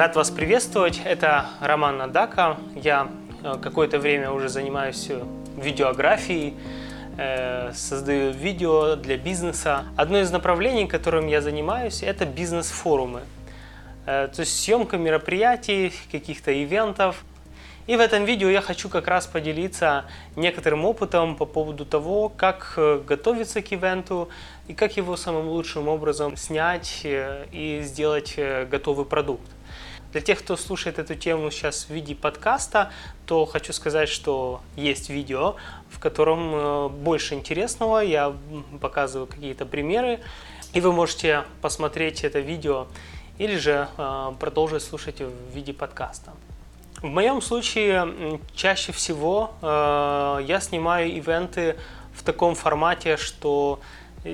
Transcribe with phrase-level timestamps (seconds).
[0.00, 1.02] Рад вас приветствовать.
[1.04, 2.56] Это Роман Надака.
[2.74, 3.08] Я
[3.42, 5.22] э, какое-то время уже занимаюсь э,
[5.58, 6.54] видеографией,
[7.18, 9.84] э, создаю видео для бизнеса.
[9.98, 13.20] Одно из направлений, которым я занимаюсь, это бизнес-форумы.
[14.06, 17.22] То есть съемка мероприятий, каких-то ивентов.
[17.86, 22.72] И в этом видео я хочу как раз поделиться некоторым опытом по поводу того, как
[23.06, 24.30] готовиться к ивенту
[24.66, 28.38] и как его самым лучшим образом снять и сделать
[28.70, 29.44] готовый продукт.
[30.12, 32.90] Для тех, кто слушает эту тему сейчас в виде подкаста,
[33.26, 35.54] то хочу сказать, что есть видео,
[35.88, 38.00] в котором э, больше интересного.
[38.00, 38.34] Я
[38.80, 40.18] показываю какие-то примеры,
[40.72, 42.88] и вы можете посмотреть это видео
[43.38, 46.32] или же э, продолжить слушать в виде подкаста.
[47.00, 51.76] В моем случае чаще всего э, я снимаю ивенты
[52.14, 53.78] в таком формате, что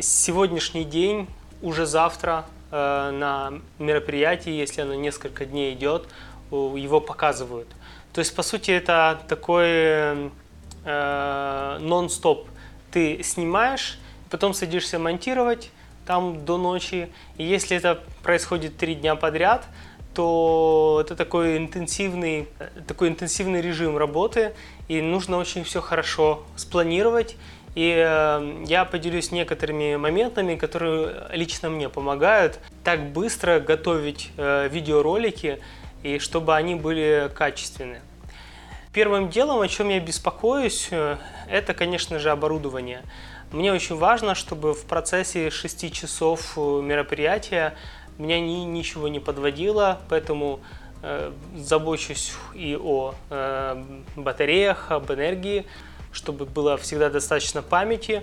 [0.01, 1.29] сегодняшний день
[1.61, 6.09] уже завтра на мероприятии, если оно несколько дней идет,
[6.51, 7.68] его показывают.
[8.13, 10.30] То есть, по сути, это такой
[10.85, 12.49] э, нон-стоп.
[12.91, 13.99] Ты снимаешь,
[14.30, 15.71] потом садишься монтировать
[16.07, 17.10] там до ночи.
[17.37, 19.66] И если это происходит три дня подряд,
[20.15, 22.48] то это такой интенсивный,
[22.88, 24.54] такой интенсивный режим работы,
[24.88, 27.37] и нужно очень все хорошо спланировать
[27.77, 35.60] и э, я поделюсь некоторыми моментами, которые лично мне помогают так быстро готовить э, видеоролики,
[36.02, 38.01] и чтобы они были качественные.
[38.95, 41.19] Первым делом, о чем я беспокоюсь, э,
[41.51, 43.02] это, конечно же, оборудование.
[43.52, 47.74] Мне очень важно, чтобы в процессе 6 часов мероприятия
[48.16, 50.60] меня ни, ничего не подводило, поэтому
[51.02, 53.85] э, забочусь и о э,
[54.16, 55.66] батареях, об энергии,
[56.12, 58.23] чтобы было всегда достаточно памяти.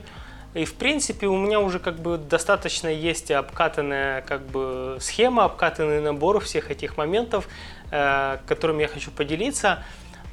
[0.53, 5.99] И в принципе у меня уже как бы достаточно есть обкатанная как бы схема, обкатанный
[5.99, 7.47] набор всех этих моментов,
[7.91, 9.83] э, которыми я хочу поделиться.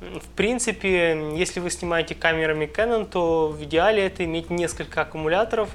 [0.00, 5.68] В принципе, если вы снимаете камерами Canon, то в идеале это иметь несколько аккумуляторов.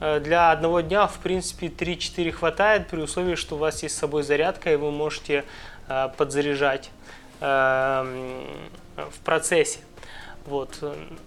[0.00, 3.98] Э, для одного дня, в принципе, 3-4 хватает, при условии, что у вас есть с
[3.98, 5.44] собой зарядка, и вы можете
[5.88, 6.90] э, подзаряжать
[7.40, 7.46] э,
[8.96, 9.80] в процессе.
[10.46, 10.78] Вот.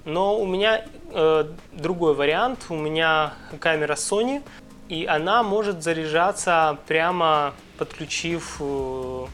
[0.05, 2.65] Но у меня э, другой вариант.
[2.69, 4.43] У меня камера Sony,
[4.89, 9.25] и она может заряжаться прямо подключив э,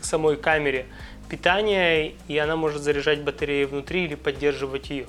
[0.00, 0.86] к самой камере
[1.28, 5.06] питание, и она может заряжать батареи внутри или поддерживать ее.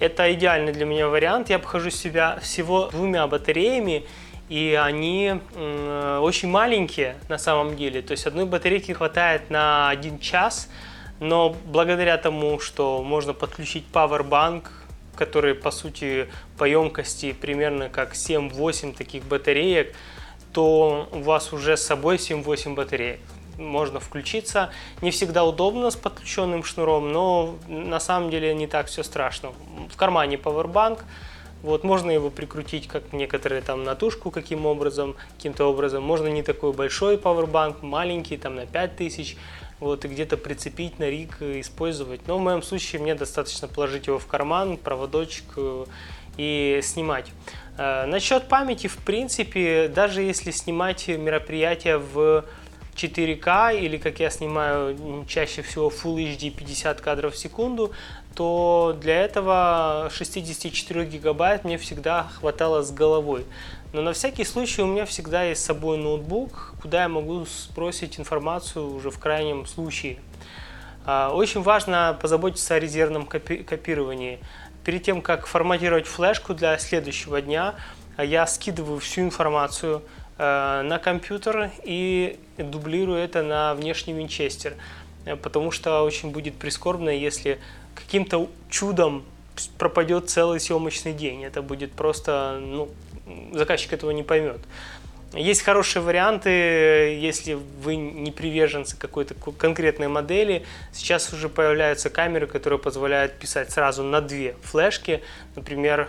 [0.00, 1.50] Это идеальный для меня вариант.
[1.50, 4.06] Я обхожу себя всего двумя батареями,
[4.48, 8.02] и они э, очень маленькие на самом деле.
[8.02, 10.68] То есть одной батарейки хватает на один час,
[11.20, 14.64] но благодаря тому, что можно подключить Powerbank,
[15.16, 19.94] который по сути по емкости примерно как 7-8 таких батареек,
[20.52, 23.20] то у вас уже с собой 7-8 батареек.
[23.58, 24.70] Можно включиться.
[25.00, 29.52] Не всегда удобно с подключенным шнуром, но на самом деле не так все страшно.
[29.92, 31.02] В кармане Powerbank,
[31.62, 36.02] вот, можно его прикрутить, как некоторые там на тушку каким образом, каким-то образом.
[36.02, 39.36] Можно не такой большой Powerbank, маленький, там на 5000
[39.80, 42.26] вот, и где-то прицепить на рик, использовать.
[42.26, 45.84] Но в моем случае мне достаточно положить его в карман, проводочек э,
[46.36, 47.30] и снимать.
[47.76, 52.44] Э, насчет памяти, в принципе, даже если снимать мероприятие в
[52.94, 57.92] 4К или, как я снимаю чаще всего Full HD 50 кадров в секунду,
[58.34, 63.44] то для этого 64 гигабайт мне всегда хватало с головой.
[63.92, 68.18] Но на всякий случай у меня всегда есть с собой ноутбук, куда я могу спросить
[68.18, 70.18] информацию уже в крайнем случае.
[71.06, 74.40] А, очень важно позаботиться о резервном копи копировании.
[74.84, 77.74] Перед тем, как форматировать флешку для следующего дня,
[78.18, 80.02] я скидываю всю информацию
[80.38, 84.74] на компьютер и дублирую это на внешний винчестер.
[85.42, 87.58] Потому что очень будет прискорбно, если
[87.94, 89.24] каким-то чудом
[89.78, 91.44] пропадет целый съемочный день.
[91.44, 92.88] Это будет просто ну,
[93.52, 94.60] заказчик этого не поймет.
[95.32, 100.64] Есть хорошие варианты, если вы не приверженцы какой-то конкретной модели.
[100.92, 105.22] Сейчас уже появляются камеры, которые позволяют писать сразу на две флешки.
[105.56, 106.08] Например,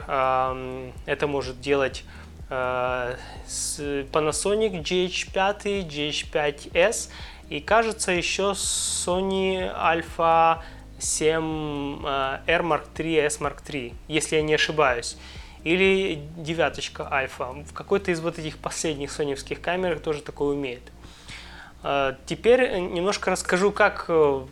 [1.05, 2.03] это может делать
[2.49, 7.09] Panasonic GH5, GH5S
[7.49, 10.61] и кажется еще Sony Alpha
[10.99, 15.17] 7 R Mark III, S Mark III, если я не ошибаюсь
[15.65, 17.53] или девяточка альфа.
[17.67, 20.83] В какой-то из вот этих последних соневских камер тоже такое умеет.
[21.83, 24.45] А, теперь немножко расскажу, как э,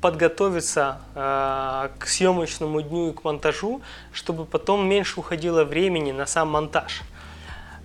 [0.00, 3.80] подготовиться э, к съемочному дню и к монтажу,
[4.12, 7.02] чтобы потом меньше уходило времени на сам монтаж.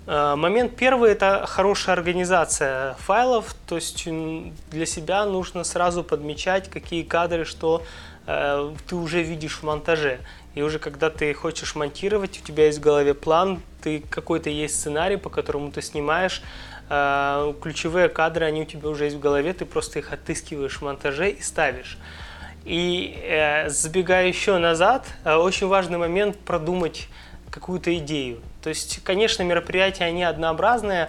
[0.08, 7.04] Э, момент первый– это хорошая организация файлов, то есть для себя нужно сразу подмечать, какие
[7.04, 7.84] кадры, что
[8.28, 10.20] э, ты уже видишь в монтаже.
[10.54, 14.80] И уже когда ты хочешь монтировать, у тебя есть в голове план, ты какой-то есть
[14.80, 16.44] сценарий, по которому ты снимаешь,
[16.90, 20.82] э, ключевые кадры, они у тебя уже есть в голове, ты просто их отыскиваешь в
[20.84, 21.98] монтаже и ставишь.
[22.64, 27.10] И забегая еще назад, очень важный момент продумать
[27.56, 28.42] какую-то идею.
[28.62, 31.06] То есть, конечно, мероприятия, они однообразные,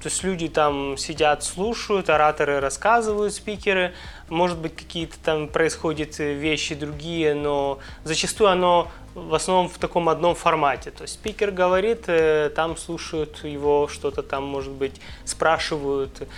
[0.00, 3.94] то есть люди там сидят, слушают, ораторы рассказывают, спикеры,
[4.28, 10.34] может быть, какие-то там происходят вещи другие, но зачастую оно в основном в таком одном
[10.34, 10.90] формате.
[10.90, 16.28] То есть спикер говорит, э, там слушают его, что-то там, может быть, спрашивают.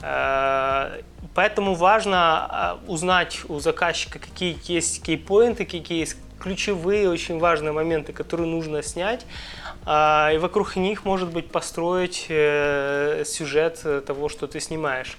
[0.00, 1.00] Э,
[1.34, 8.12] поэтому важно э, узнать у заказчика, какие есть кейпоинты, какие есть ключевые, очень важные моменты,
[8.12, 9.26] которые нужно снять,
[9.84, 15.16] а, и вокруг них, может быть, построить э, сюжет того, что ты снимаешь.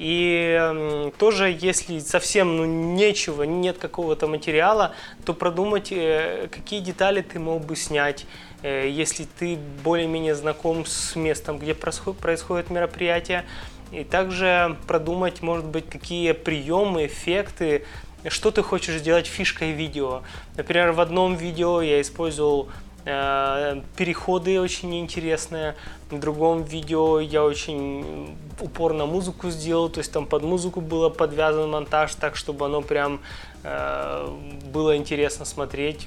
[0.00, 4.94] И тоже, если совсем ну, нечего, нет какого-то материала,
[5.26, 8.24] то продумать, э, какие детали ты мог бы снять,
[8.62, 13.44] э, если ты более-менее знаком с местом, где происходит мероприятие.
[13.92, 17.84] И также продумать, может быть, какие приемы, эффекты,
[18.28, 20.22] что ты хочешь сделать фишкой видео.
[20.56, 22.68] Например, в одном видео я использовал
[23.04, 25.74] э, переходы очень интересные,
[26.10, 31.70] в другом видео я очень упорно музыку сделал, то есть там под музыку было подвязан
[31.70, 33.20] монтаж так, чтобы оно прям
[33.62, 34.28] э,
[34.72, 36.06] было интересно смотреть.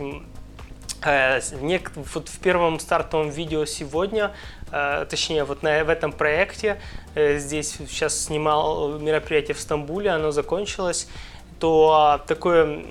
[1.06, 1.40] Э,
[2.14, 4.32] вот в первом стартовом видео сегодня,
[4.72, 6.80] э, точнее вот на, в этом проекте,
[7.16, 11.08] здесь сейчас снимал мероприятие в Стамбуле, оно закончилось,
[11.60, 12.84] то такое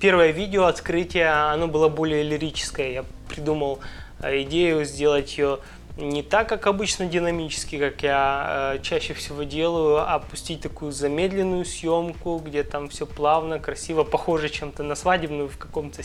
[0.00, 2.90] первое видео открытие, оно было более лирическое.
[2.90, 3.80] Я придумал
[4.20, 5.58] э, идею сделать ее
[5.96, 11.64] не так, как обычно динамически, как я э, чаще всего делаю, а пустить такую замедленную
[11.64, 16.02] съемку, где там все плавно, красиво, похоже чем-то на свадебную в каком-то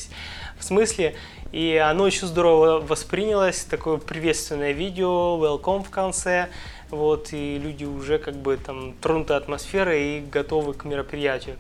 [0.59, 1.15] смысле.
[1.53, 6.49] И оно очень здорово воспринялось, такое приветственное видео, welcome в конце,
[6.89, 11.55] вот, и люди уже как бы там тронуты атмосферой и готовы к мероприятию.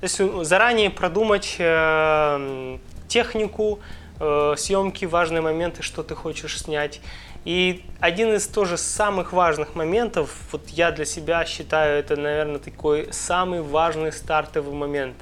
[0.00, 2.78] То есть э, заранее продумать э,
[3.08, 3.80] технику
[4.20, 7.00] э, съемки, важные моменты, что ты хочешь снять.
[7.44, 13.08] И один из тоже самых важных моментов, вот я для себя считаю, это, наверное, такой
[13.12, 15.16] самый важный стартовый момент,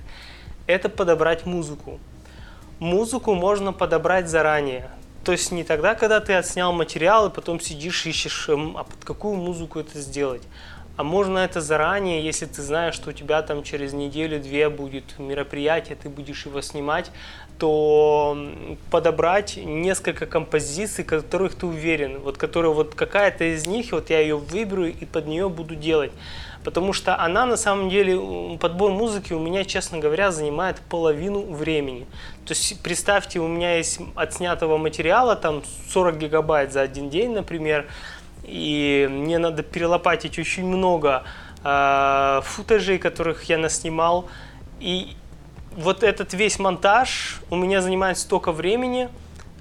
[0.66, 2.00] это подобрать музыку.
[2.78, 4.90] Музыку можно подобрать заранее.
[5.24, 9.04] То есть не тогда, когда ты отснял материал и потом сидишь ищешь, эм, а под
[9.04, 10.42] какую музыку это сделать,
[10.96, 15.96] а можно это заранее, если ты знаешь, что у тебя там через неделю-две будет мероприятие,
[15.96, 17.10] ты будешь его снимать,
[17.58, 18.36] то
[18.90, 24.36] подобрать несколько композиций, которых ты уверен, вот которые вот какая-то из них, вот я ее
[24.36, 26.12] выберу и под нее буду делать.
[26.64, 32.06] Потому что она на самом деле, подбор музыки у меня, честно говоря, занимает половину времени.
[32.44, 37.86] То есть представьте, у меня есть отснятого материала, там 40 гигабайт за один день, например,
[38.46, 41.24] и мне надо перелопатить очень много
[41.64, 44.28] э, футажей, которых я наснимал.
[44.80, 45.16] И
[45.76, 49.08] вот этот весь монтаж у меня занимает столько времени,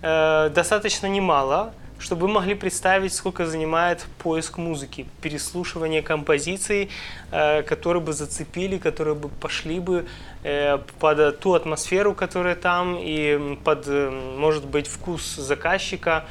[0.02, 6.90] э, достаточно немало, чтобы вы могли представить, сколько занимает поиск музыки, переслушивание композиций,
[7.32, 10.06] э, которые бы зацепили, которые бы пошли бы
[10.44, 16.26] э, под ту атмосферу, которая там, и под, э, может быть, вкус заказчика.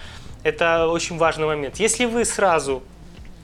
[0.45, 1.77] Это очень важный момент.
[1.77, 2.83] Если вы сразу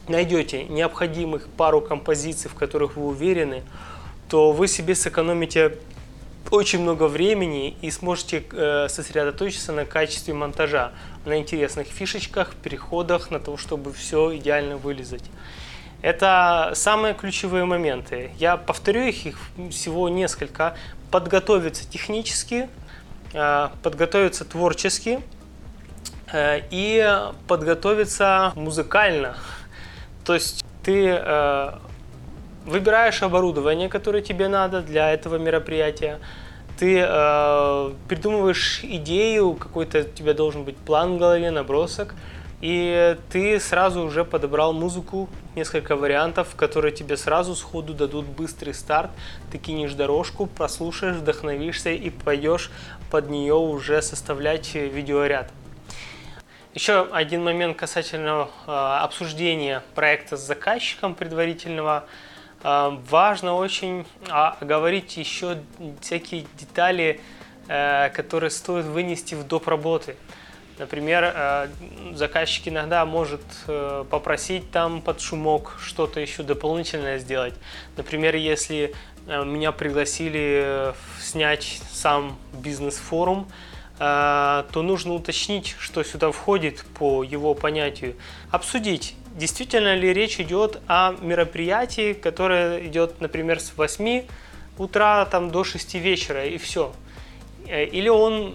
[0.07, 3.63] найдете необходимых пару композиций, в которых вы уверены,
[4.29, 5.79] то вы себе сэкономите
[6.51, 10.93] очень много времени и сможете э, сосредоточиться на качестве монтажа,
[11.25, 15.25] на интересных фишечках, переходах, на то, чтобы все идеально вылезать.
[16.03, 18.31] Это самые ключевые моменты.
[18.39, 19.39] Я повторю их, их
[19.71, 20.77] всего несколько.
[21.11, 22.69] Подготовиться технически,
[23.33, 25.21] э, подготовиться творчески–
[26.35, 29.37] и подготовиться музыкально.
[30.25, 31.73] То есть ты э,
[32.67, 36.21] выбираешь оборудование, которое тебе надо для этого мероприятия,
[36.79, 42.15] ты э, придумываешь идею, какой-то у тебя должен быть план в голове, набросок,
[42.61, 49.11] и ты сразу уже подобрал музыку, несколько вариантов, которые тебе сразу сходу дадут быстрый старт.
[49.51, 52.71] Ты кинешь дорожку, прослушаешь, вдохновишься и пойдешь
[53.11, 55.51] под нее уже составлять видеоряд.
[56.73, 62.05] Еще один момент касательно э, обсуждения проекта с заказчиком предварительного.
[62.63, 65.59] Э, важно очень э, говорить еще
[66.01, 67.21] всякие детали,
[67.67, 69.67] э, которые стоит вынести в доп.
[69.67, 70.15] работы.
[70.79, 71.69] Например, э,
[72.15, 77.55] заказчик иногда может э, попросить там под шумок что-то еще дополнительное сделать.
[77.97, 78.95] Например, если
[79.27, 83.49] меня пригласили снять сам бизнес-форум,
[84.01, 88.17] то нужно уточнить, что сюда входит по его понятию.
[88.51, 94.25] Обсудить, действительно ли речь идет о мероприятии, которое идет, например, с 8
[94.79, 96.95] утра там, до 6 вечера и все.
[97.67, 98.55] Или он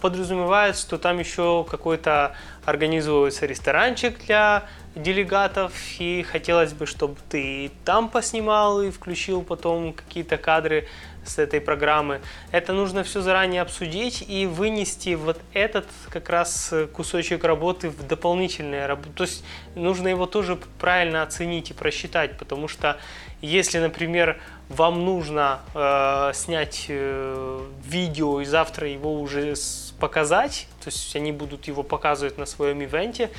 [0.00, 4.64] подразумевает, что там еще какой-то организуется ресторанчик для
[4.96, 10.88] делегатов, и хотелось бы, чтобы ты там поснимал и включил потом какие-то кадры
[11.28, 12.20] с этой программы.
[12.52, 18.86] Это нужно все заранее обсудить и вынести вот этот как раз кусочек работы в дополнительные
[18.86, 19.10] работы.
[19.14, 22.98] То есть нужно его тоже правильно оценить и просчитать, потому что
[23.42, 29.54] если, например, вам нужно э, снять э, видео и завтра его уже
[30.00, 33.30] показать, то есть они будут его показывать на своем ивенте,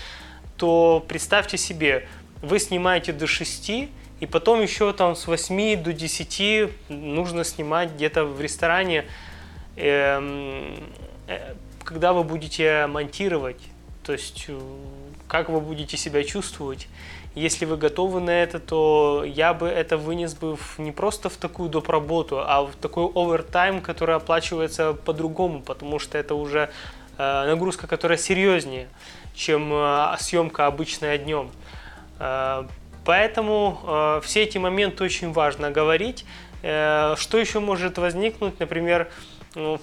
[0.56, 2.08] то представьте себе,
[2.42, 3.72] вы снимаете до 6,
[4.20, 9.06] и потом еще там с 8 до 10 нужно снимать где-то в ресторане,
[9.76, 10.76] эм,
[11.28, 13.62] э, когда вы будете монтировать,
[14.04, 14.60] то есть э,
[15.28, 16.88] как вы будете себя чувствовать.
[17.36, 21.38] Если вы готовы на это, то я бы это вынес бы в, не просто в
[21.38, 21.88] такую доп.
[21.88, 26.72] работу, а в такой овертайм, который оплачивается по-другому, потому что это уже
[27.20, 28.88] э, нагрузка, которая серьезнее,
[29.36, 29.72] чем
[30.18, 31.52] съемка обычная днем.
[33.08, 36.26] Э, поэтому э, все эти моменты очень важно говорить.
[36.62, 39.10] Э, что еще может возникнуть, например,
[39.56, 39.80] ну,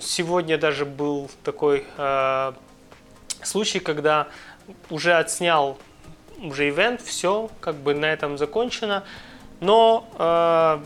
[0.00, 2.52] сегодня даже был такой э,
[3.42, 4.26] случай, когда
[4.90, 5.78] уже отснял
[6.42, 9.04] уже ивент, все, как бы на этом закончено.
[9.60, 10.82] Но э,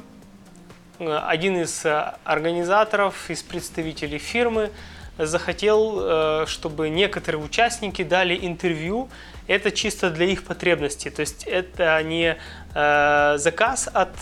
[0.99, 1.87] один из
[2.25, 4.71] организаторов, из представителей фирмы
[5.17, 9.09] захотел, э, чтобы некоторые участники дали интервью.
[9.49, 11.11] Это чисто для их потребностей.
[11.11, 12.37] То есть это не
[12.75, 14.15] э, заказ от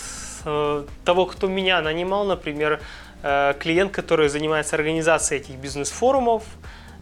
[0.44, 2.80] э, того, кто меня нанимал, например,
[3.22, 6.44] э, клиент, который занимается организацией этих бизнес-форумов,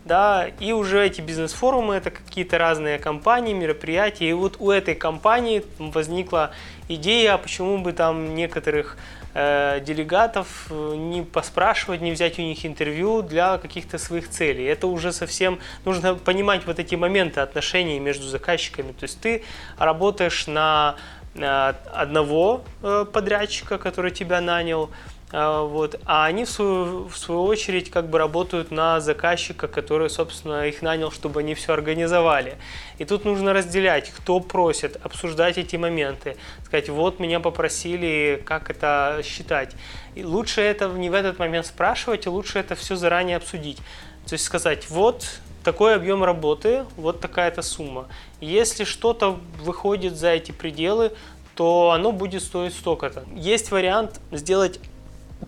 [0.07, 5.65] да, и уже эти бизнес-форумы это какие-то разные компании, мероприятия, и вот у этой компании
[5.79, 6.51] возникла
[6.89, 8.99] идея, почему бы там некоторых
[9.35, 14.65] э, делегатов э, не поспрашивать, не взять у них интервью для каких-то своих целей.
[14.65, 18.93] Это уже совсем нужно понимать вот эти моменты отношений между заказчиками.
[18.93, 19.43] То есть ты
[19.77, 20.97] работаешь на
[21.37, 24.91] одного э, подрядчика, который тебя нанял,
[25.35, 26.01] вот.
[26.05, 30.81] А они, в свою, в свою очередь, как бы работают на заказчика, который, собственно, их
[30.81, 32.57] нанял, чтобы они все организовали.
[32.99, 39.23] И тут нужно разделять, кто просит, обсуждать эти моменты, сказать, вот меня попросили, как это
[39.25, 39.75] считать.
[40.15, 43.79] И лучше это не в этот момент спрашивать, и лучше это все заранее обсудить.
[44.27, 45.27] То есть сказать, вот
[45.65, 48.07] такой объем работы, вот такая-то сумма.
[48.41, 51.13] Если что-то выходит за эти пределы,
[51.57, 53.25] то оно будет стоить столько-то.
[53.35, 54.81] Есть вариант сделать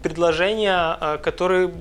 [0.02, 1.72] предложение, э, которое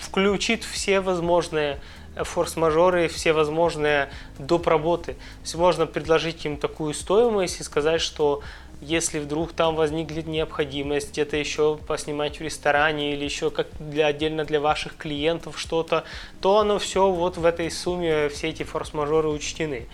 [0.00, 1.80] включит все возможные
[2.16, 4.08] форс-мажоры, все возможные
[4.38, 4.66] доп.
[4.68, 5.14] работы.
[5.14, 8.42] То есть можно предложить им такую стоимость и сказать, что
[8.80, 14.44] если вдруг там возникнет необходимость где-то еще поснимать в ресторане или еще как для, отдельно
[14.44, 16.04] для ваших клиентов что-то,
[16.40, 19.86] то оно все вот в этой сумме, все эти форс-мажоры учтены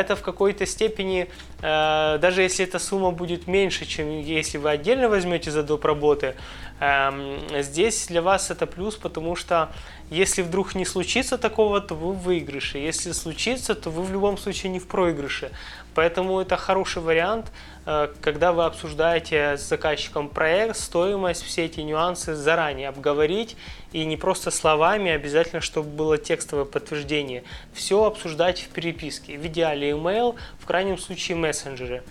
[0.00, 1.28] это в какой-то степени,
[1.62, 5.84] э, даже если эта сумма будет меньше, чем если вы отдельно возьмете за доп.
[5.84, 6.34] работы,
[6.80, 9.68] э, здесь для вас это плюс, потому что
[10.10, 12.78] если вдруг не случится такого, то вы в выигрыше.
[12.78, 15.50] Если случится, то вы в любом случае не в проигрыше.
[15.94, 17.52] Поэтому это хороший вариант,
[17.86, 23.56] э, когда вы обсуждаете с заказчиком проект, стоимость, все эти нюансы заранее обговорить
[23.92, 27.44] и не просто словами, обязательно, чтобы было текстовое подтверждение.
[27.72, 32.02] Все обсуждать в переписке, в идеале email, в крайнем случае мессенджеры.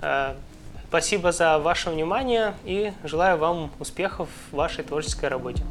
[0.00, 0.34] Э,
[0.88, 5.62] спасибо за ваше внимание и желаю вам успехов в вашей творческой работе.